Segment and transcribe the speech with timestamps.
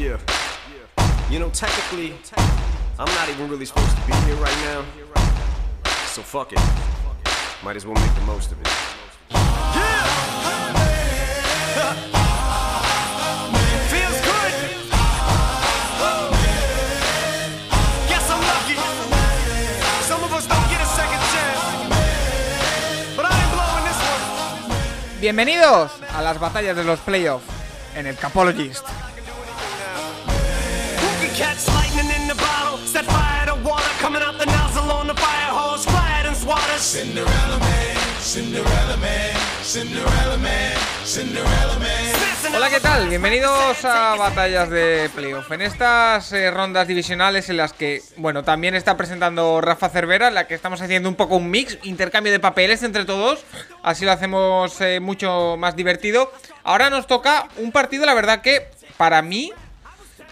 [0.00, 0.16] Yeah.
[1.28, 2.14] You know, technically,
[2.98, 4.82] I'm not even really supposed to be here right now.
[6.06, 6.60] So fuck it.
[7.62, 8.68] Might as well make the most of it.
[13.92, 14.52] Feels good.
[18.08, 18.76] Guess I'm lucky.
[20.08, 21.60] Some of us don't get a second chance.
[23.16, 25.20] But I ain't blowing this one.
[25.20, 27.44] Bienvenidos a las batallas de los playoffs
[27.94, 28.86] en el Capologist.
[31.40, 32.76] Who can catch lightning in the bottle?
[32.84, 35.86] Set fire to water coming out the nozzle on the fire hose.
[35.86, 36.82] Fly it and swat us.
[36.82, 40.76] Cinderella Man, Cinderella Man, Cinderella Man,
[41.06, 42.54] Cinderella Man.
[42.54, 43.08] Hola, ¿qué tal?
[43.08, 45.50] Bienvenidos a Batallas de Playoff.
[45.50, 50.34] En estas eh, rondas divisionales en las que, bueno, también está presentando Rafa Cervera, en
[50.34, 53.46] la que estamos haciendo un poco un mix, intercambio de papeles entre todos,
[53.82, 56.30] así lo hacemos eh, mucho más divertido.
[56.64, 59.52] Ahora nos toca un partido, la verdad que para mí,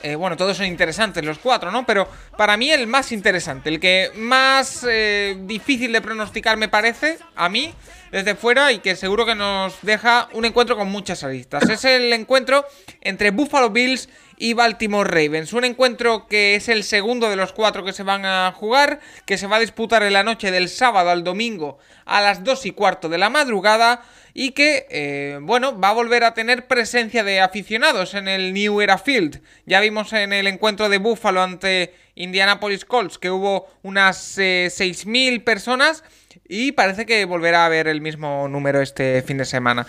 [0.02, 1.84] eh, bueno, todos son interesantes los cuatro, ¿no?
[1.86, 7.18] Pero para mí el más interesante, el que más eh, difícil de pronosticar me parece,
[7.34, 7.72] a mí,
[8.12, 11.68] desde fuera, y que seguro que nos deja un encuentro con muchas aristas.
[11.68, 12.64] Es el encuentro
[13.00, 15.52] entre Buffalo Bills y Baltimore Ravens.
[15.52, 19.38] Un encuentro que es el segundo de los cuatro que se van a jugar, que
[19.38, 22.70] se va a disputar en la noche del sábado al domingo a las 2 y
[22.72, 24.02] cuarto de la madrugada
[24.34, 28.80] y que, eh, bueno, va a volver a tener presencia de aficionados en el New
[28.80, 29.42] Era Field.
[29.66, 35.44] Ya vimos en el encuentro de Buffalo ante Indianapolis Colts que hubo unas eh, 6.000
[35.44, 36.04] personas
[36.46, 39.86] y parece que volverá a haber el mismo número este fin de semana.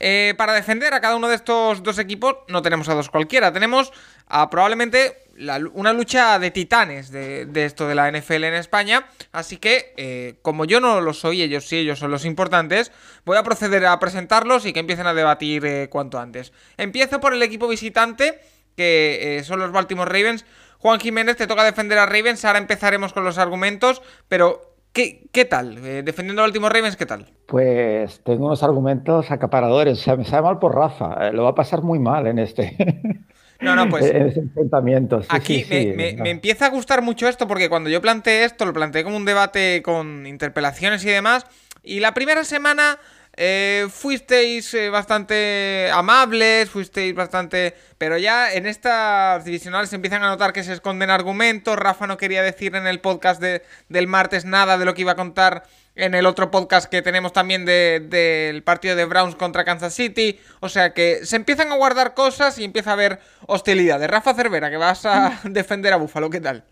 [0.00, 3.52] Eh, para defender a cada uno de estos dos equipos no tenemos a dos cualquiera,
[3.52, 3.92] tenemos
[4.26, 5.24] a probablemente
[5.72, 9.06] una lucha de titanes de, esto de la NFL en España.
[9.32, 12.90] Así que, eh, como yo no lo soy, ellos sí, ellos son los importantes,
[13.24, 16.52] voy a proceder a presentarlos y que empiecen a debatir eh, cuanto antes.
[16.76, 18.40] Empiezo por el equipo visitante,
[18.76, 20.44] que son los Baltimore Ravens.
[20.78, 25.44] Juan Jiménez, te toca defender a Ravens, ahora empezaremos con los argumentos, pero ¿qué, qué
[25.44, 25.78] tal?
[25.84, 27.26] Eh, defendiendo a Baltimore Ravens, ¿qué tal?
[27.46, 29.98] Pues tengo unos argumentos acaparadores.
[29.98, 31.28] O sea, me sabe mal por Rafa.
[31.28, 32.76] eh, Lo va a pasar muy mal en este,
[33.60, 34.06] No, no, pues...
[34.06, 35.22] en ese enfrentamiento.
[35.22, 36.24] Sí, Aquí sí, me, sí, me- no.
[36.24, 39.24] me empieza a gustar mucho esto porque cuando yo planteé esto, lo planteé como un
[39.24, 41.46] debate con interpelaciones y demás.
[41.82, 42.98] Y la primera semana
[43.40, 47.74] eh, fuisteis eh, bastante amables, fuisteis bastante...
[47.96, 51.76] Pero ya en estas divisionales se empiezan a notar que se esconden argumentos.
[51.76, 55.12] Rafa no quería decir en el podcast de- del martes nada de lo que iba
[55.12, 59.64] a contar en el otro podcast que tenemos también de- del partido de Browns contra
[59.64, 60.38] Kansas City.
[60.60, 63.98] O sea que se empiezan a guardar cosas y empieza a haber hostilidad.
[64.00, 66.64] De Rafa Cervera, que vas a defender a Búfalo, ¿qué tal?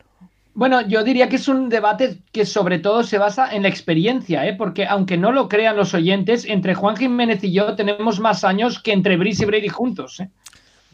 [0.57, 4.47] Bueno, yo diría que es un debate que sobre todo se basa en la experiencia,
[4.47, 4.55] ¿eh?
[4.55, 8.81] porque aunque no lo crean los oyentes, entre Juan Jiménez y yo tenemos más años
[8.81, 10.19] que entre Brice y Brady juntos.
[10.21, 10.31] ¿eh?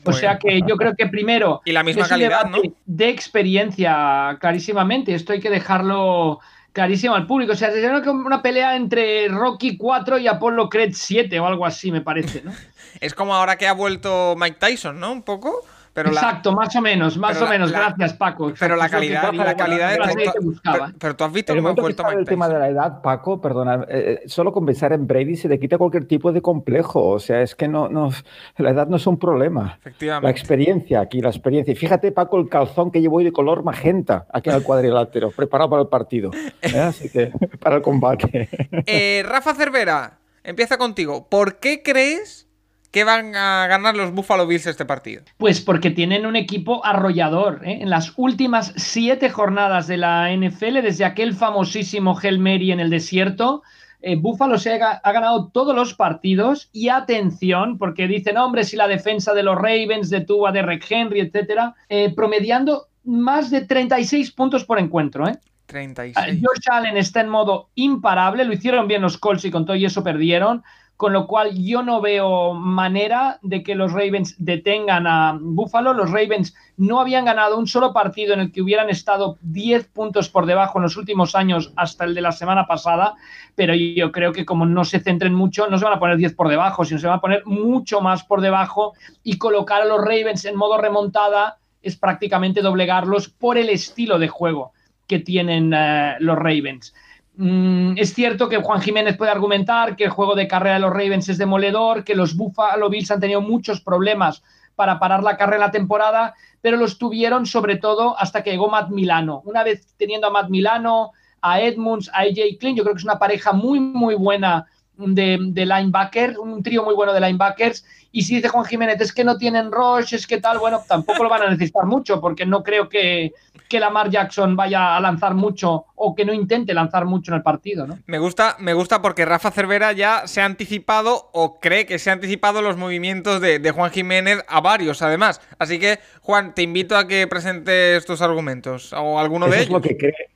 [0.01, 0.19] O Bueno.
[0.19, 2.75] sea que yo creo que primero Y la misma es un calidad, debate ¿no?
[2.87, 5.15] de experiencia clarísimamente.
[5.15, 6.41] Esto hay que dejarlo
[6.73, 7.53] clarísimo al público.
[7.53, 11.65] O sea, sería como una pelea entre Rocky 4 y Apollo Creed 7 o algo
[11.65, 12.51] así, me parece, ¿no?
[13.01, 15.13] Es como ahora que ha vuelto Mike Tyson, ¿no?
[15.13, 15.65] Un poco.
[15.95, 17.71] Pero la- Exacto, más o menos, más o la- menos.
[17.71, 18.53] la- Gracias, Paco.
[18.59, 20.87] pero la calidad, quería, la calidad de pero, que buscaba.
[20.87, 23.85] pero- pero tú has visto cómo ha vuelto el tema de la edad, Paco, perdona,
[23.89, 27.07] eh, solo con pensar en Brady se te quita cualquier tipo de complejo.
[27.09, 28.11] O sea, es que no, no,
[28.57, 29.77] la edad no es un problema.
[29.81, 30.25] Efectivamente.
[30.27, 31.73] La experiencia aquí, la experiencia.
[31.73, 35.31] Y fíjate, Paco, el calzón que llevo hoy de color magenta aquí en el cuadrilátero,
[35.37, 36.31] preparado para el partido.
[36.63, 36.79] ¿eh?
[36.81, 38.49] Así que, para el combate.
[38.87, 41.29] Eh, Rafa Cervera, empieza contigo.
[41.29, 42.49] ¿Por qué crees
[42.93, 45.23] que van a ganar los Buffalo Bills este partido?
[45.39, 47.63] Pues porque tienen un equipo arrollador.
[47.65, 47.79] ¿eh?
[47.81, 52.91] En las últimas siete jornadas de la NFL, desde aquel famosísimo Hail Mary en el
[52.91, 53.63] desierto,
[54.03, 56.69] eh, Buffalo se ha, ga- ha ganado todos los partidos.
[56.73, 61.21] Y atención, porque dicen, hombre, si la defensa de los Ravens detuvo a Derek Henry,
[61.21, 65.27] etcétera, eh, promediando más de 36 puntos por encuentro.
[65.29, 65.39] ¿eh?
[65.67, 66.17] 36.
[66.17, 69.77] Ah, Josh Allen está en modo imparable, lo hicieron bien los Colts y con todo
[69.77, 70.63] y eso perdieron,
[71.03, 75.93] con lo cual yo no veo manera de que los Ravens detengan a Buffalo.
[75.95, 80.29] Los Ravens no habían ganado un solo partido en el que hubieran estado 10 puntos
[80.29, 83.17] por debajo en los últimos años hasta el de la semana pasada,
[83.57, 86.37] pero yo creo que como no se centren mucho, no se van a poner 10
[86.37, 88.93] por debajo, sino se van a poner mucho más por debajo
[89.25, 94.29] y colocar a los Ravens en modo remontada es prácticamente doblegarlos por el estilo de
[94.29, 94.71] juego
[95.09, 96.95] que tienen eh, los Ravens.
[97.35, 100.91] Mm, es cierto que Juan Jiménez puede argumentar que el juego de carrera de los
[100.91, 104.43] Ravens es demoledor, que los Buffalo Bills han tenido muchos problemas
[104.75, 108.69] para parar la carrera en la temporada, pero los tuvieron sobre todo hasta que llegó
[108.69, 109.43] Matt Milano.
[109.45, 113.05] Una vez teniendo a Matt Milano, a Edmunds, a AJ Klein, yo creo que es
[113.05, 117.85] una pareja muy, muy buena de, de linebacker, un trío muy bueno de linebackers.
[118.13, 121.23] Y si dice Juan Jiménez, es que no tienen rush, es que tal, bueno, tampoco
[121.25, 123.33] lo van a necesitar mucho, porque no creo que,
[123.71, 127.43] que Lamar Jackson vaya a lanzar mucho o que no intente lanzar mucho en el
[127.43, 127.99] partido, ¿no?
[128.07, 132.11] Me gusta, me gusta porque Rafa Cervera ya se ha anticipado o cree que se
[132.11, 135.41] ha anticipado los movimientos de, de Juan Jiménez a varios, además.
[135.59, 139.69] Así que, Juan, te invito a que presentes tus argumentos o alguno Eso de es
[139.71, 139.89] lo ellos.
[139.89, 140.32] que cree.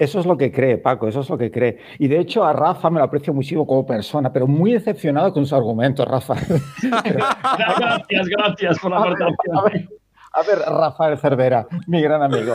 [0.00, 1.78] Eso es lo que cree, Paco, eso es lo que cree.
[1.98, 5.44] Y de hecho a Rafa me lo aprecio muchísimo como persona, pero muy decepcionado con
[5.44, 6.34] sus argumentos, Rafa.
[6.82, 9.56] Gracias, gracias por la A ver, aportación.
[9.58, 9.88] a ver,
[10.32, 12.54] a ver, Rafael Cervera, mi gran amigo.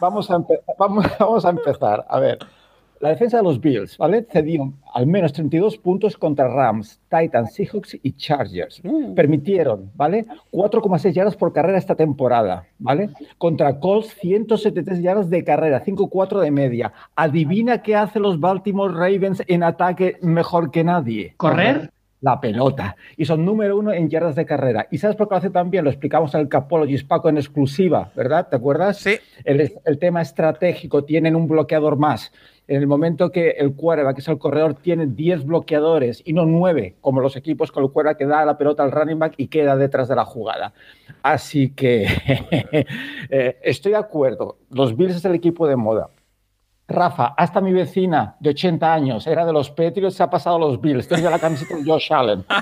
[0.00, 2.04] Vamos a, empe- vamos, vamos a empezar.
[2.08, 2.38] A ver,
[3.06, 4.26] la defensa de los Bills, ¿vale?
[4.28, 8.82] Cedió al menos 32 puntos contra Rams, Titans, Seahawks y Chargers.
[9.14, 10.26] Permitieron, ¿vale?
[10.50, 13.10] 4,6 yardas por carrera esta temporada, ¿vale?
[13.38, 16.92] Contra Colts, 173 yardas de carrera, 5,4 de media.
[17.14, 21.34] Adivina qué hacen los Baltimore Ravens en ataque mejor que nadie.
[21.36, 21.92] ¿Correr?
[22.26, 22.96] La pelota.
[23.16, 24.88] Y son número uno en yardas de carrera.
[24.90, 25.84] ¿Y sabes por qué lo hace tan bien?
[25.84, 28.48] Lo explicamos en el Capologist, Paco, en exclusiva, ¿verdad?
[28.48, 28.98] ¿Te acuerdas?
[28.98, 29.16] Sí.
[29.44, 32.32] El, el tema estratégico, tienen un bloqueador más.
[32.66, 36.46] En el momento que el quarterback, que es el corredor, tiene 10 bloqueadores y no
[36.46, 39.46] 9, como los equipos con el quarterback que da la pelota al running back y
[39.46, 40.72] queda detrás de la jugada.
[41.22, 42.06] Así que
[43.30, 44.58] eh, estoy de acuerdo.
[44.70, 46.10] Los Bills es el equipo de moda.
[46.88, 50.58] Rafa, hasta mi vecina de 80 años era de los Patriots, se ha pasado a
[50.60, 51.08] los Bills.
[51.08, 52.44] Tiene la camiseta de Josh Allen.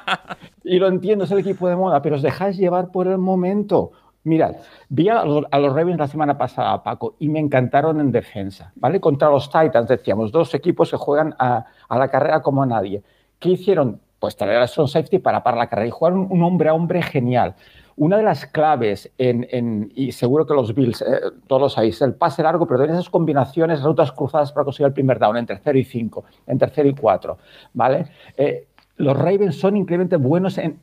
[0.67, 3.93] Y lo entiendo, es el equipo de moda, pero os dejáis llevar por el momento.
[4.23, 4.55] Mirad,
[4.89, 8.73] vi a los, a los Ravens la semana pasada, Paco, y me encantaron en defensa,
[8.77, 8.99] ¿vale?
[8.99, 13.03] Contra los Titans, decíamos, dos equipos que juegan a, a la carrera como nadie.
[13.39, 14.01] ¿Qué hicieron?
[14.19, 17.03] Pues traer a Strong Safety para parar la carrera y jugaron un hombre a hombre
[17.03, 17.57] genial.
[17.97, 22.03] Una de las claves, en, en, y seguro que los Bills, eh, todos lo sabéis,
[22.03, 25.47] el pase largo, pero en esas combinaciones, rutas cruzadas para conseguir el primer down, en
[25.47, 27.39] tercero y cinco, en tercero y cuatro,
[27.73, 28.07] ¿vale?
[28.37, 30.81] Eh, los Ravens son increíblemente buenos en...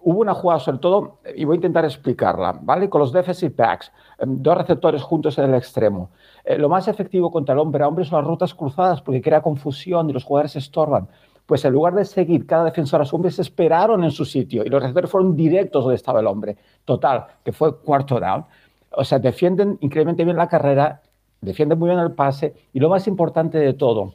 [0.00, 2.88] Hubo una jugada, sobre todo, y voy a intentar explicarla, ¿vale?
[2.88, 6.10] Con los defensive backs, eh, dos receptores juntos en el extremo.
[6.44, 9.42] Eh, lo más efectivo contra el hombre a hombre son las rutas cruzadas, porque crea
[9.42, 11.08] confusión y los jugadores se estorban
[11.48, 14.66] pues en lugar de seguir cada defensor a su hombre, se esperaron en su sitio
[14.66, 16.58] y los receptores fueron directos donde estaba el hombre.
[16.84, 18.44] Total, que fue cuarto down.
[18.90, 21.00] O sea, defienden increíblemente bien la carrera,
[21.40, 24.12] defienden muy bien el pase y lo más importante de todo,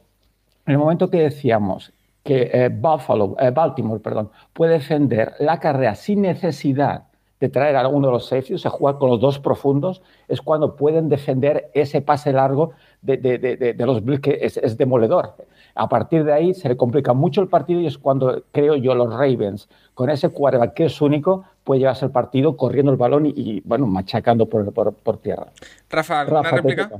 [0.64, 1.92] en el momento que decíamos
[2.22, 7.08] que eh, Buffalo, eh, Baltimore perdón, puede defender la carrera sin necesidad
[7.40, 10.40] de traer a uno de los safeties, o sea, jugar con los dos profundos, es
[10.40, 12.70] cuando pueden defender ese pase largo
[13.04, 15.34] de, de, de, de los Bills, que es, es, demoledor.
[15.74, 18.94] A partir de ahí se le complica mucho el partido y es cuando creo yo
[18.94, 23.26] los Ravens, con ese quarterback que es único, puede llevarse el partido corriendo el balón
[23.26, 25.52] y, y bueno, machacando por, por, por tierra.
[25.90, 26.90] Rafa, ¿alguna Rafa, réplica?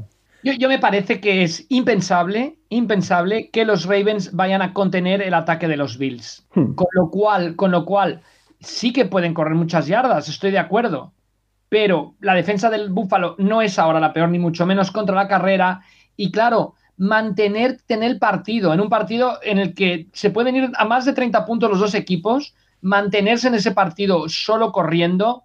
[0.42, 5.32] Yo, yo me parece que es impensable, impensable que los Ravens vayan a contener el
[5.32, 6.46] ataque de los Bills.
[6.54, 6.74] Hmm.
[6.74, 8.20] Con lo cual, con lo cual,
[8.60, 11.12] sí que pueden correr muchas yardas, estoy de acuerdo.
[11.74, 15.26] Pero la defensa del Búfalo no es ahora la peor, ni mucho menos contra la
[15.26, 15.80] carrera.
[16.16, 20.70] Y claro, mantener tener el partido, en un partido en el que se pueden ir
[20.76, 25.42] a más de 30 puntos los dos equipos, mantenerse en ese partido solo corriendo,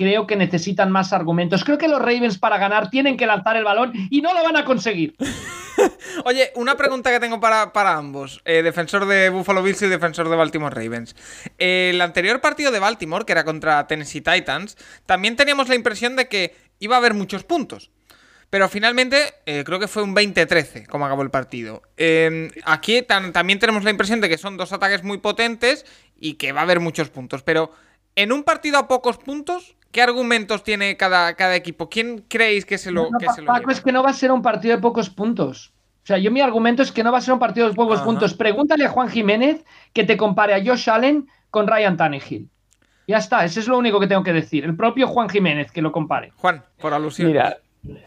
[0.00, 1.62] creo que necesitan más argumentos.
[1.62, 4.56] Creo que los Ravens para ganar tienen que lanzar el balón y no lo van
[4.56, 5.14] a conseguir.
[6.24, 10.30] Oye, una pregunta que tengo para, para ambos, eh, defensor de Buffalo Bills y defensor
[10.30, 11.14] de Baltimore Ravens.
[11.58, 16.28] El anterior partido de Baltimore, que era contra Tennessee Titans, también teníamos la impresión de
[16.28, 17.90] que iba a haber muchos puntos.
[18.48, 21.82] Pero finalmente eh, creo que fue un 20-13 como acabó el partido.
[21.98, 25.84] Eh, aquí también tenemos la impresión de que son dos ataques muy potentes
[26.18, 27.42] y que va a haber muchos puntos.
[27.42, 27.70] Pero
[28.16, 31.88] en un partido a pocos puntos, ¿qué argumentos tiene cada, cada equipo?
[31.88, 33.72] ¿Quién creéis que se lo, No, que se lo Paco, lleva?
[33.72, 35.72] es que no va a ser un partido de pocos puntos.
[36.02, 37.96] O sea, yo mi argumento es que no va a ser un partido de pocos
[37.98, 38.06] Ajá.
[38.06, 38.34] puntos.
[38.34, 42.48] Pregúntale a Juan Jiménez que te compare a Josh Allen con Ryan Tannehill.
[43.06, 44.64] Ya está, eso es lo único que tengo que decir.
[44.64, 46.32] El propio Juan Jiménez que lo compare.
[46.36, 47.28] Juan, por alusión.
[47.28, 47.58] Mira,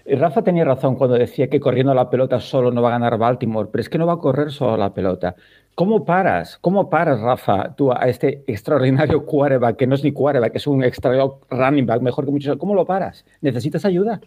[0.06, 3.70] Rafa tenía razón cuando decía que corriendo la pelota solo no va a ganar Baltimore,
[3.72, 5.36] pero es que no va a correr solo la pelota.
[5.76, 6.58] ¿Cómo paras?
[6.62, 10.84] ¿Cómo paras, Rafa, tú a este extraordinario quarterback, que no es ni quarterback, es un
[10.84, 12.58] extraordinario running back, mejor que muchos?
[12.58, 13.26] ¿Cómo lo paras?
[13.42, 14.22] Necesitas ayuda.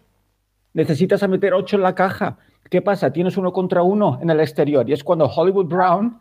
[0.75, 2.37] Necesitas a meter ocho en la caja.
[2.69, 3.13] ¿Qué pasa?
[3.13, 6.19] Tienes uno contra uno en el exterior y es cuando Hollywood Brown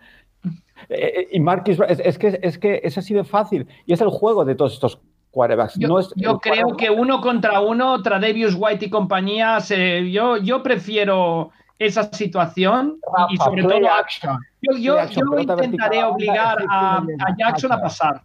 [0.89, 4.09] eh, y Marquis es, es que es que es así de fácil y es el
[4.09, 4.99] juego de todos estos
[5.31, 5.73] quarterbacks.
[5.79, 9.59] Yo, no es yo el creo quarterback- que uno contra uno, Tradevius White y compañía,
[9.59, 12.97] se- yo, yo prefiero esa situación
[13.29, 14.37] y- y Rafa, sobre todo action.
[14.77, 14.97] Yo,
[15.39, 18.21] intentaré obligar a, a Jackson a pasar.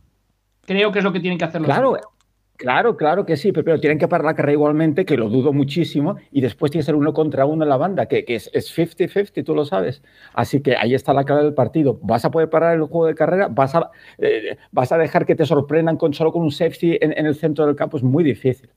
[0.65, 1.97] Creo que es lo que tienen que hacer los Claro.
[2.61, 5.51] Claro, claro que sí, pero, pero tienen que parar la carrera igualmente, que lo dudo
[5.51, 8.51] muchísimo, y después tiene que ser uno contra uno en la banda, que, que es
[8.53, 10.03] es 50-50, tú lo sabes.
[10.35, 11.99] Así que ahí está la clave del partido.
[12.03, 13.49] ¿Vas a poder parar el juego de carrera?
[13.51, 17.17] ¿Vas a, eh, vas a dejar que te sorprendan con, solo con un safety en,
[17.17, 17.97] en el centro del campo?
[17.97, 18.69] Es muy difícil.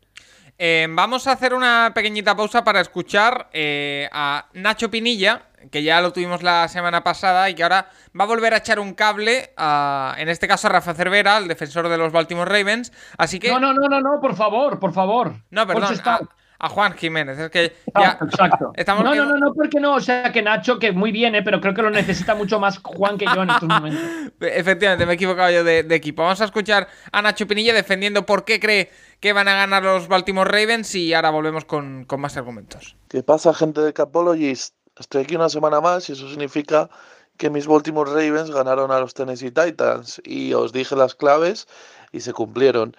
[0.57, 6.01] Eh, vamos a hacer una pequeñita pausa para escuchar eh, a Nacho Pinilla, que ya
[6.01, 7.89] lo tuvimos la semana pasada y que ahora
[8.19, 11.47] va a volver a echar un cable, a, en este caso a Rafa Cervera, el
[11.47, 12.91] defensor de los Baltimore Ravens.
[13.17, 13.49] Así que.
[13.49, 15.33] No, no, no, no, no, por favor, por favor.
[15.49, 15.95] No, perdón.
[16.05, 16.19] A,
[16.59, 17.37] a Juan Jiménez.
[17.37, 18.11] Es que ya.
[18.11, 18.71] Exacto, exacto.
[18.75, 19.95] Estamos no, no, no, no, porque no.
[19.95, 21.43] O sea, que Nacho, que muy bien, ¿eh?
[21.43, 24.01] pero creo que lo necesita mucho más Juan que yo en estos momentos.
[24.39, 26.23] Efectivamente, me he equivocado yo de, de equipo.
[26.23, 28.89] Vamos a escuchar a Nacho Pinilla defendiendo por qué cree
[29.19, 32.95] que van a ganar los Baltimore Ravens y ahora volvemos con, con más argumentos.
[33.09, 34.75] ¿Qué pasa, gente de Capologist?
[34.99, 36.89] Estoy aquí una semana más y eso significa
[37.37, 41.67] que mis Baltimore Ravens ganaron a los Tennessee Titans y os dije las claves
[42.11, 42.95] y se cumplieron.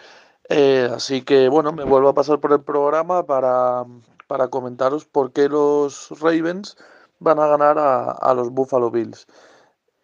[0.49, 3.85] Eh, así que bueno, me vuelvo a pasar por el programa para,
[4.27, 6.77] para comentaros por qué los Ravens
[7.21, 9.27] van a ganar a, a los Buffalo Bills.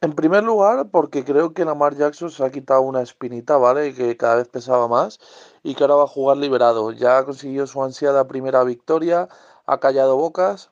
[0.03, 3.95] En primer lugar, porque creo que Lamar Jackson se ha quitado una espinita, ¿vale?
[3.95, 5.19] Que cada vez pesaba más
[5.63, 6.93] y que ahora va a jugar liberado.
[6.93, 9.29] Ya consiguió su ansiada primera victoria,
[9.67, 10.71] ha callado bocas,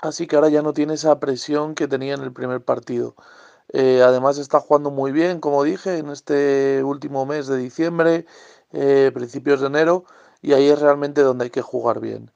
[0.00, 3.16] así que ahora ya no tiene esa presión que tenía en el primer partido.
[3.72, 8.26] Eh, además está jugando muy bien, como dije, en este último mes de diciembre,
[8.72, 10.04] eh, principios de enero,
[10.42, 12.30] y ahí es realmente donde hay que jugar bien.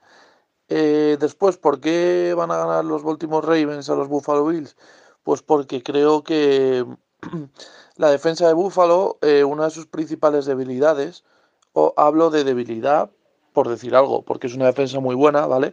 [0.68, 4.76] Eh, después, ¿por qué van a ganar los Baltimore Ravens a los Buffalo Bills?
[5.24, 6.86] Pues porque creo que
[7.96, 11.24] la defensa de Buffalo, una de sus principales debilidades,
[11.72, 13.10] o hablo de debilidad
[13.52, 15.72] por decir algo, porque es una defensa muy buena, ¿vale?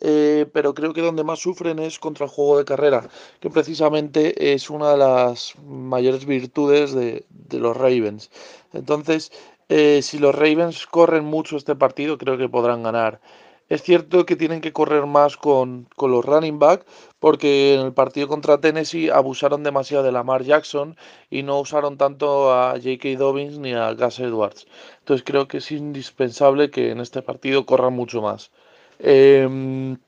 [0.00, 3.08] Eh, pero creo que donde más sufren es contra el juego de carrera,
[3.40, 8.30] que precisamente es una de las mayores virtudes de, de los Ravens.
[8.72, 9.32] Entonces,
[9.68, 13.20] eh, si los Ravens corren mucho este partido, creo que podrán ganar.
[13.68, 16.86] Es cierto que tienen que correr más con, con los running back,
[17.18, 20.96] porque en el partido contra Tennessee abusaron demasiado de Lamar Jackson
[21.30, 23.16] y no usaron tanto a J.K.
[23.18, 24.66] Dobbins ni a Gus Edwards.
[25.00, 28.52] Entonces creo que es indispensable que en este partido corran mucho más.
[29.00, 29.98] Em,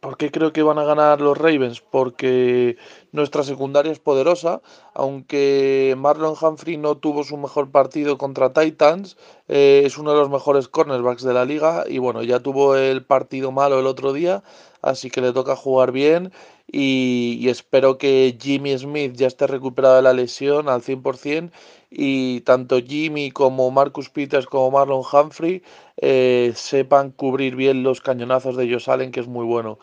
[0.00, 1.80] ¿Por qué creo que van a ganar los Ravens?
[1.80, 2.76] Porque
[3.12, 4.60] nuestra secundaria es poderosa,
[4.94, 9.16] aunque Marlon Humphrey no tuvo su mejor partido contra Titans,
[9.48, 13.04] eh, es uno de los mejores cornerbacks de la liga y bueno, ya tuvo el
[13.04, 14.42] partido malo el otro día,
[14.82, 16.30] así que le toca jugar bien
[16.78, 21.50] y, espero que Jimmy Smith ya esté recuperado de la lesión al 100%
[21.90, 25.62] y tanto Jimmy como Marcus Peters como Marlon Humphrey
[25.96, 29.78] eh, sepan cubrir bien los cañonazos de Josh Allen, que es muy bueno.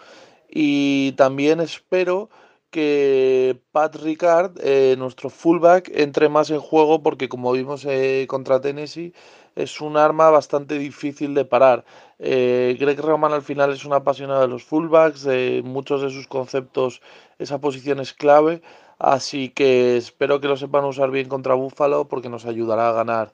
[0.48, 2.30] Y también espero
[2.70, 8.62] que Pat Ricard, eh, nuestro fullback, entre más en juego porque como vimos eh, contra
[8.62, 9.14] Tennessee
[9.56, 11.86] es un arma bastante difícil de parar.
[12.20, 16.28] Eh, Greg Roman al final es un apasionado de los fullbacks, de muchos de sus
[16.28, 17.02] conceptos
[17.40, 18.62] esa posición es clave,
[19.00, 23.34] así que espero que lo sepan usar bien contra Buffalo porque nos ayudará a ganar.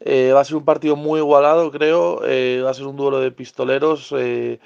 [0.00, 2.20] Eh, va a ser un partido muy igualado, creo.
[2.24, 4.14] eh, va a ser un duelo de pistoleros.
[4.16, 4.60] eh,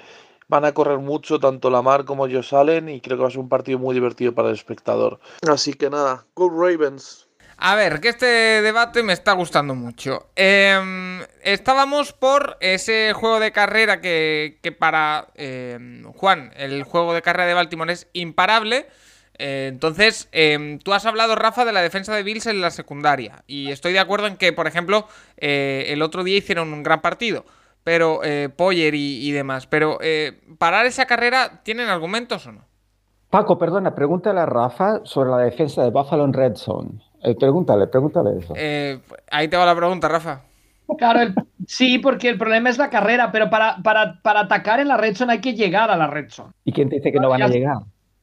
[0.47, 3.39] van a correr mucho, tanto Lamar como Josh Allen, y creo que va a ser
[3.39, 5.19] un partido muy divertido para el espectador.
[5.49, 7.27] Así que nada, Go Ravens.
[7.65, 8.25] A ver, que este
[8.61, 10.27] debate me está gustando mucho.
[10.35, 17.47] Em, estábamos por ese juego de carrera que, para em, Juan, el juego de carrera
[17.47, 18.87] de Baltimore es imparable.
[19.37, 23.45] Eh, entonces, em, tú has hablado, Rafa, de la defensa de Bills en la secundaria.
[23.47, 27.01] Y estoy de acuerdo en que, por ejemplo, eh, el otro día hicieron un gran
[27.01, 27.45] partido.
[27.85, 29.67] Pero, eh, Poyer y, y demás.
[29.67, 29.99] Pero,
[30.57, 32.65] parar esa carrera, ¿tienen argumentos o no?
[33.29, 37.12] Paco, perdona, pregúntale a Rafa sobre la defensa de Buffalo en Red Zone.
[37.23, 38.53] Eh, pregúntale, pregúntale eso.
[38.55, 38.99] Eh,
[39.31, 40.41] ahí te va la pregunta, Rafa.
[40.97, 41.33] Claro, el-
[41.65, 45.15] sí, porque el problema es la carrera, pero para, para, para atacar en la red
[45.15, 46.51] zone hay que llegar a la red zone.
[46.65, 47.77] ¿Y quién te dice que no van a llegar?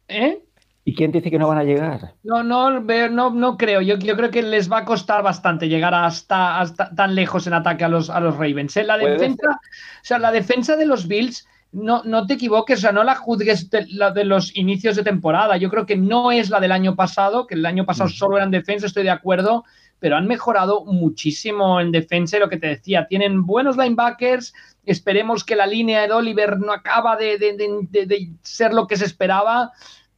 [0.09, 0.43] ¿Eh?
[0.85, 2.15] ¿Y quién te dice que no van a llegar?
[2.23, 3.81] No, no, no, no creo.
[3.81, 7.55] Yo, yo creo que les va a costar bastante llegar hasta, hasta tan lejos en
[7.55, 8.77] ataque a los, a los Ravens.
[8.77, 8.85] ¿eh?
[8.85, 9.59] La defensa, o
[10.03, 13.71] sea, la defensa de los Bills, no, no te equivoques, o sea, no la juzgues
[13.71, 15.57] de, la de los inicios de temporada.
[15.57, 18.17] Yo creo que no es la del año pasado, que el año pasado Ujú.
[18.17, 19.65] solo eran defensa, estoy de acuerdo,
[20.01, 24.53] pero han mejorado muchísimo en defensa y lo que te decía, tienen buenos linebackers.
[24.85, 27.39] Esperemos que la línea de Oliver no acaba de,
[28.43, 29.71] ser lo que se esperaba.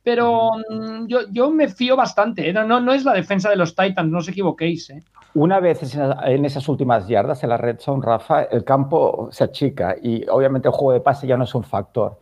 [0.04, 2.49] Pero mm, yo, yo me fío bastante.
[2.49, 2.52] ¿eh?
[2.52, 4.90] No, no, no es la defensa de los Titans, no os equivoquéis.
[4.90, 5.02] ¿eh?
[5.35, 9.97] Una vez en esas últimas yardas en la red zone, Rafa, el campo se achica
[10.01, 12.21] y obviamente el juego de pase ya no es un factor.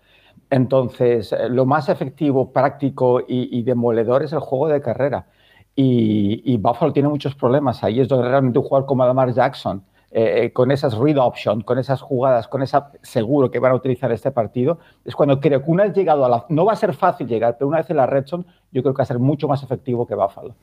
[0.48, 5.26] Entonces, eh, lo más efectivo, práctico y, y demoledor es el juego de carrera.
[5.74, 7.82] Y, y Buffalo tiene muchos problemas.
[7.82, 11.78] Ahí es donde realmente un jugador como Lamar Jackson eh, con esas read option, con
[11.78, 15.70] esas jugadas, con esa seguro que van a utilizar este partido, es cuando creo que
[15.70, 16.46] una vez llegado a la...
[16.48, 18.92] No va a ser fácil llegar, pero una vez en la red zone, yo creo
[18.92, 20.56] que va a ser mucho más efectivo que Buffalo.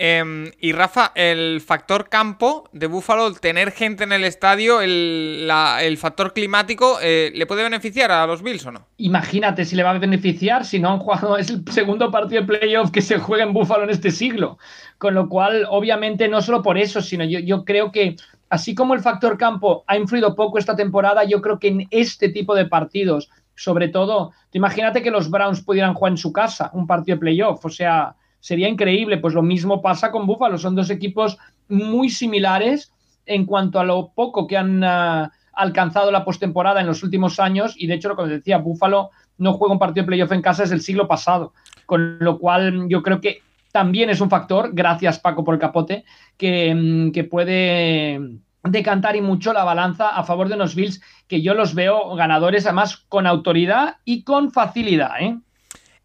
[0.00, 6.32] Em, y Rafa, el factor campo de Buffalo, tener gente en el estadio, el, factor
[6.32, 8.86] climático, eh, ¿le puede beneficiar a los Bills o no?
[8.98, 12.46] Imagínate si le va a beneficiar si no han jugado, es el segundo partido de
[12.46, 14.58] playoff que se juega en Buffalo en este siglo.
[14.98, 18.14] Con lo cual, obviamente, no solo por eso, sino yo, yo creo que
[18.50, 22.28] así como el factor campo ha influido poco esta temporada, yo creo que en este
[22.28, 26.86] tipo de partidos, sobre todo, imagínate que los Browns pudieran jugar en su casa un
[26.86, 29.18] partido de playoff, o sea sería increíble.
[29.18, 30.58] Pues lo mismo pasa con Buffalo.
[30.58, 32.92] Son dos equipos muy similares
[33.26, 37.74] en cuanto a lo poco que han ah, alcanzado la postemporada en los últimos años.
[37.76, 40.62] Y de hecho, lo que decía, Buffalo no juega un partido de playoff en casa
[40.62, 41.52] desde el siglo pasado.
[41.86, 43.42] Con lo cual, yo creo que
[43.72, 46.04] también es un factor, gracias Paco por el capote,
[46.36, 48.20] que, mm, que puede
[48.62, 52.66] decantar y mucho la balanza a favor de los Bills, que yo los veo ganadores
[52.66, 55.20] además con autoridad y con facilidad.
[55.20, 55.38] ¿eh?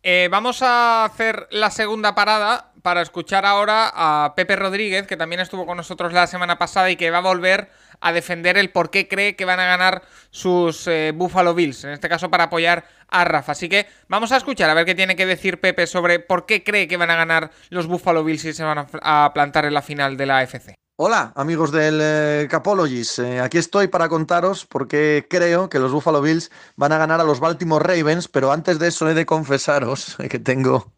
[0.05, 5.39] Eh, vamos a hacer la segunda parada para escuchar ahora a Pepe Rodríguez, que también
[5.39, 7.69] estuvo con nosotros la semana pasada y que va a volver
[8.01, 11.91] a defender el por qué cree que van a ganar sus eh, Buffalo Bills, en
[11.91, 13.53] este caso para apoyar a Rafa.
[13.53, 16.65] Así que vamos a escuchar a ver qué tiene que decir Pepe sobre por qué
[16.65, 19.81] cree que van a ganar los Buffalo Bills y se van a plantar en la
[19.81, 20.83] final de la AFC.
[20.96, 25.92] Hola amigos del eh, Capologis, eh, aquí estoy para contaros por qué creo que los
[25.92, 29.26] Buffalo Bills van a ganar a los Baltimore Ravens, pero antes de eso he de
[29.26, 30.94] confesaros que tengo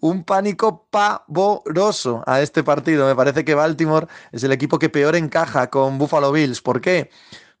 [0.00, 3.06] un pánico pavoroso a este partido.
[3.06, 6.62] Me parece que Baltimore es el equipo que peor encaja con Buffalo Bills.
[6.62, 7.10] ¿Por qué?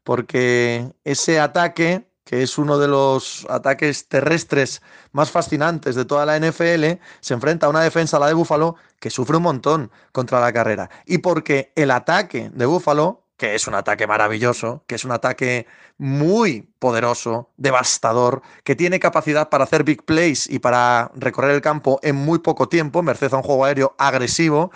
[0.04, 6.38] Porque ese ataque que es uno de los ataques terrestres más fascinantes de toda la
[6.38, 10.52] NFL, se enfrenta a una defensa, la de Búfalo, que sufre un montón contra la
[10.52, 10.90] carrera.
[11.04, 15.66] Y porque el ataque de Búfalo, que es un ataque maravilloso, que es un ataque
[15.98, 22.00] muy poderoso, devastador, que tiene capacidad para hacer big plays y para recorrer el campo
[22.02, 24.70] en muy poco tiempo, merced a un juego aéreo agresivo,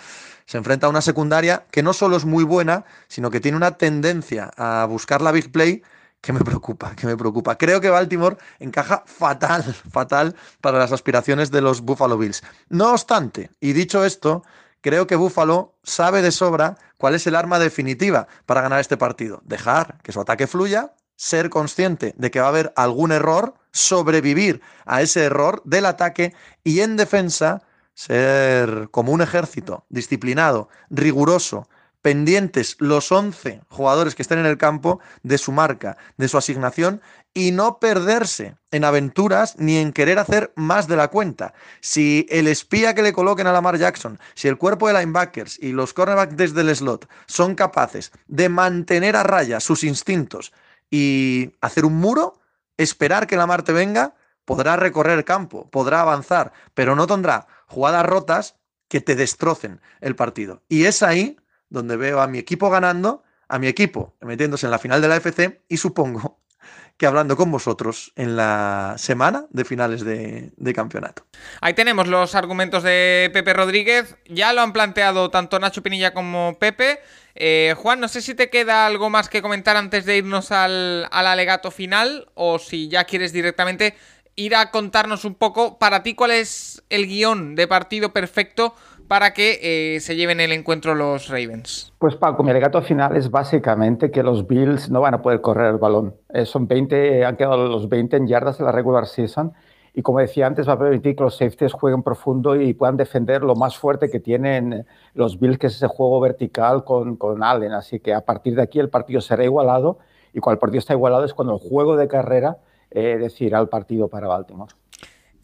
[0.45, 3.77] se enfrenta a una secundaria que no solo es muy buena, sino que tiene una
[3.77, 5.83] tendencia a buscar la big play
[6.21, 7.57] que me preocupa, que me preocupa.
[7.57, 12.43] Creo que Baltimore encaja fatal, fatal para las aspiraciones de los Buffalo Bills.
[12.69, 14.43] No obstante, y dicho esto,
[14.81, 19.41] creo que Buffalo sabe de sobra cuál es el arma definitiva para ganar este partido.
[19.45, 24.61] Dejar que su ataque fluya, ser consciente de que va a haber algún error, sobrevivir
[24.85, 27.61] a ese error del ataque y en defensa
[27.93, 31.67] ser como un ejército disciplinado, riguroso,
[32.01, 37.01] pendientes los 11 jugadores que estén en el campo de su marca, de su asignación
[37.33, 41.53] y no perderse en aventuras ni en querer hacer más de la cuenta.
[41.81, 45.71] Si el espía que le coloquen a Lamar Jackson, si el cuerpo de linebackers y
[45.71, 50.53] los cornerbacks desde el slot son capaces de mantener a raya sus instintos
[50.89, 52.39] y hacer un muro,
[52.77, 58.05] esperar que Lamar te venga, podrá recorrer el campo, podrá avanzar, pero no tendrá jugadas
[58.05, 58.55] rotas
[58.87, 60.63] que te destrocen el partido.
[60.67, 61.37] Y es ahí
[61.69, 65.17] donde veo a mi equipo ganando, a mi equipo metiéndose en la final de la
[65.17, 66.39] FC y supongo
[66.97, 71.25] que hablando con vosotros en la semana de finales de, campeonato.
[71.61, 74.17] Ahí tenemos los argumentos de Pepe Rodríguez.
[74.27, 76.99] Ya lo han planteado tanto Nacho Pinilla como Pepe.
[77.35, 81.07] Eh, Juan, no sé si te queda algo más que comentar antes de irnos al,
[81.09, 83.95] al alegato final o si ya quieres directamente
[84.35, 88.73] ir a contarnos un poco para ti cuál es el guion de partido perfecto
[89.09, 91.91] para que eh, se lleven el encuentro los Ravens?
[91.97, 95.71] Pues Paco, mi alegato final es básicamente que los Bills no van a poder correr
[95.71, 96.13] el balón.
[96.31, 99.51] Eh, son 20, han quedado los 20 en yardas de la regular season
[99.95, 103.41] y como decía antes va a permitir que los safeties jueguen profundo y puedan defender
[103.41, 107.73] lo más fuerte que tienen los Bills, que es ese juego vertical con, con Allen.
[107.73, 109.97] Así que a partir de aquí el partido será igualado
[110.35, 112.57] y cuando el partido está igualado es cuando el juego de carrera
[112.91, 114.71] eh, decidirá el partido para Baltimore.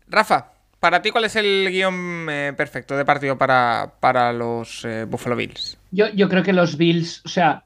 [0.08, 0.52] Rafa,
[0.86, 5.36] para ti, ¿cuál es el guion eh, perfecto de partido para, para los eh, Buffalo
[5.36, 5.80] Bills?
[5.90, 7.64] Yo, yo, creo que los Bills, o sea,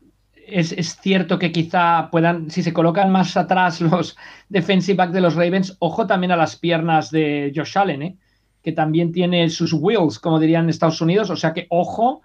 [0.47, 4.15] es, es, cierto que quizá puedan, si se colocan más atrás los
[4.47, 8.15] defensive back de los Ravens, ojo también a las piernas de Josh Allen, ¿eh?
[8.63, 12.21] que también tiene sus wheels, como dirían Estados Unidos, o sea que ojo,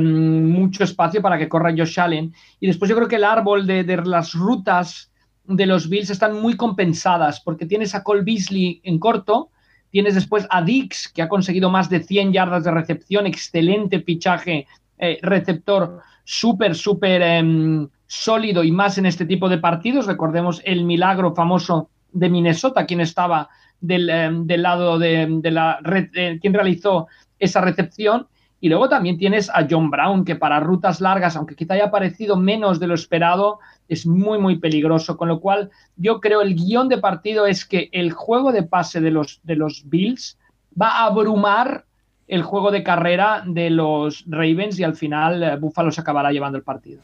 [0.00, 2.34] mucho espacio para que corra Josh Allen.
[2.58, 5.12] Y después yo creo que el árbol de, de las rutas
[5.44, 9.51] de los Bills están muy compensadas, porque tienes a Cole Beasley en corto,
[9.92, 14.66] Tienes después a Dix, que ha conseguido más de 100 yardas de recepción, excelente fichaje,
[14.98, 20.06] eh, receptor súper, súper em, sólido y más en este tipo de partidos.
[20.06, 23.50] Recordemos el milagro famoso de Minnesota, quien estaba
[23.82, 28.28] del, em, lado de, la red, eh, quien realizó esa recepción.
[28.62, 32.36] Y luego también tienes a John Brown, que para rutas largas, aunque quizá haya parecido
[32.36, 35.16] menos de lo esperado, es muy, muy peligroso.
[35.16, 39.00] Con lo cual, yo creo el guion de partido es que el juego de pase
[39.00, 40.38] de los, de los Bills
[40.80, 41.86] va a abrumar
[42.28, 46.56] el juego de carrera de los Ravens y al final eh, Buffalo se acabará llevando
[46.56, 47.02] el partido.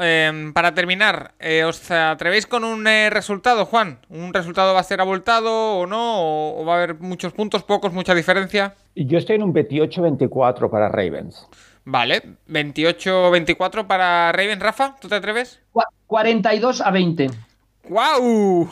[0.00, 3.98] Eh, para terminar, eh, ¿os atrevéis con un eh, resultado, Juan?
[4.08, 6.20] ¿Un resultado va a ser abultado o no?
[6.22, 8.74] ¿O, o va a haber muchos puntos, pocos, mucha diferencia?
[8.94, 11.46] Yo estoy en un 28-24 para Ravens.
[11.84, 15.60] Vale, 28-24 para Ravens, Rafa, ¿tú te atreves?
[15.72, 17.30] Cua- 42 a 20.
[17.88, 18.68] ¡Guau!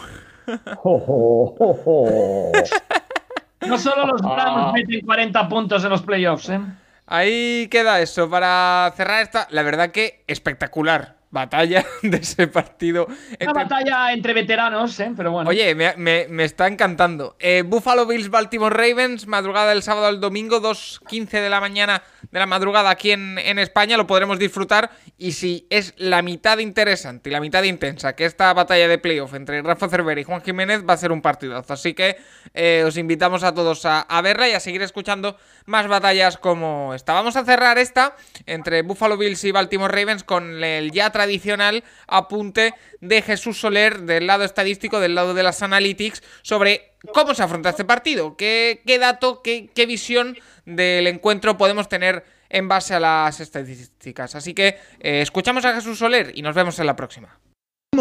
[3.66, 4.34] No solo los Ah.
[4.34, 6.60] Browns meten 40 puntos en los playoffs, ¿eh?
[7.06, 13.06] Ahí queda eso para cerrar esta, la verdad que espectacular batalla de ese partido.
[13.06, 15.12] Una entre- batalla entre veteranos, ¿eh?
[15.16, 15.50] Pero bueno.
[15.50, 17.36] Oye, me, me- me está encantando.
[17.38, 22.38] Eh, Buffalo Bills, Baltimore Ravens, madrugada del sábado al domingo, 2.15 de la mañana de
[22.38, 24.90] la madrugada aquí en, en España, lo podremos disfrutar.
[25.18, 29.34] Y si es la mitad interesante y la mitad intensa que esta batalla de playoff
[29.34, 31.72] entre Rafa Cervera y Juan Jiménez, va a ser un partidazo.
[31.72, 32.16] Así que
[32.54, 35.36] eh, os invitamos a todos a, a verla y a seguir escuchando
[35.66, 37.12] más batallas como esta.
[37.12, 42.74] Vamos a cerrar esta entre Buffalo Bills y Baltimore Ravens con el ya tradicional apunte
[43.00, 47.70] de Jesús Soler del lado estadístico, del lado de las analytics, sobre cómo se afronta
[47.70, 53.00] este partido, qué, qué dato, qué, qué visión del encuentro podemos tener en base a
[53.00, 54.34] las estadísticas.
[54.34, 57.38] Así que eh, escuchamos a Jesús Soler y nos vemos en la próxima.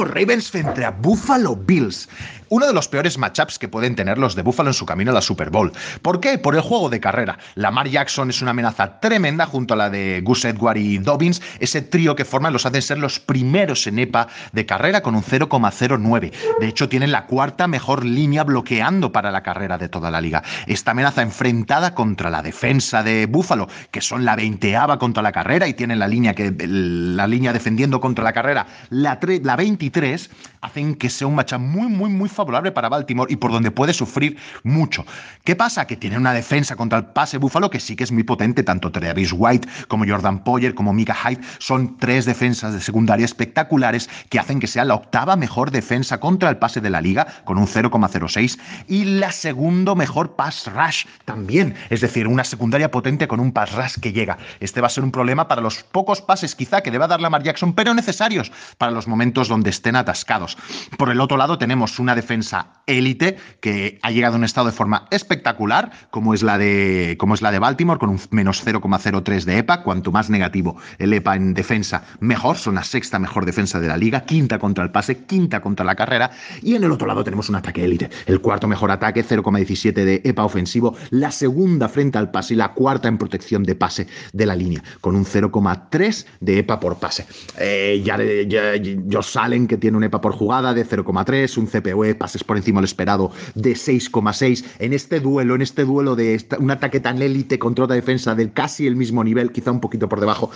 [0.04, 2.10] Ravens frente a Buffalo Bills.
[2.50, 5.16] Uno de los peores matchups que pueden tener los de Buffalo en su camino a
[5.16, 5.72] la Super Bowl.
[6.04, 6.38] ¿Por qué?
[6.38, 7.40] Por el juego de carrera.
[7.56, 11.42] Lamar Jackson es una amenaza tremenda junto a la de Gus Edward y Dobbins.
[11.60, 15.24] Ese trío que forman los hacen ser los primeros en EPA de carrera con un
[15.24, 16.32] 0,09.
[16.60, 20.44] De hecho, tienen la cuarta mejor línea bloqueando para la carrera de toda la liga.
[20.68, 25.68] Esta amenaza enfrentada contra la defensa de Buffalo, que son la veinteava contra la carrera
[25.68, 29.56] y tienen la línea, que, la línea defendiendo contra la carrera, la, tre- la
[29.90, 30.30] 23,
[30.62, 33.94] hacen que sea un matchup muy, muy, muy favorable para Baltimore y por donde puede
[33.94, 35.06] sufrir mucho.
[35.44, 35.86] ¿Qué pasa?
[35.86, 38.92] Que tiene una defensa contra el pase Buffalo que sí que es muy potente, tanto
[38.92, 44.40] Travis White como Jordan Poyer como Mika Hyde son tres defensas de secundaria espectaculares que
[44.40, 47.68] hacen que sea la octava mejor defensa contra el pase de la liga con un
[47.68, 53.52] 0,06 y la segundo mejor pass rush también, es decir, una secundaria potente con un
[53.52, 54.38] pass rush que llega.
[54.60, 57.10] Este va a ser un problema para los pocos pases quizá que le va a
[57.10, 60.58] dar Lamar Jackson, pero necesarios para los momentos donde estén atascados.
[60.98, 64.74] Por el otro lado tenemos una defensa élite que ha llegado a un estado de
[64.74, 69.44] forma espectacular, como es la de, como es la de Baltimore, con un menos 0,03
[69.44, 69.84] de EPA.
[69.84, 72.58] Cuanto más negativo el EPA en defensa, mejor.
[72.58, 75.96] Son la sexta mejor defensa de la liga, quinta contra el pase, quinta contra la
[75.96, 76.32] carrera.
[76.62, 78.10] Y en el otro lado tenemos un ataque élite.
[78.26, 80.96] El cuarto mejor ataque, 0,17 de EPA ofensivo.
[81.10, 84.84] La segunda frente al pase y la cuarta en protección de pase de la línea,
[85.02, 87.26] con un 0,3 de EPA por pase.
[87.60, 88.74] Eh, ya, ya,
[89.12, 92.86] Josh Que tiene un EPA por jugada de 0,3, un CPOE, pases por encima del
[92.86, 94.66] esperado de 6,6.
[94.80, 98.52] En este duelo, en este duelo de un ataque tan élite contra otra defensa del
[98.52, 100.52] casi el mismo nivel, quizá un poquito por debajo,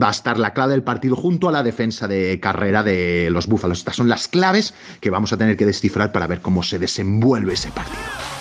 [0.00, 3.46] va a estar la clave del partido junto a la defensa de carrera de los
[3.46, 3.78] Búfalos.
[3.78, 7.54] Estas son las claves que vamos a tener que descifrar para ver cómo se desenvuelve
[7.54, 8.33] ese partido.